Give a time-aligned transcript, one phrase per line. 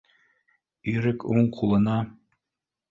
[0.93, 2.01] —Ирек уң ҡулына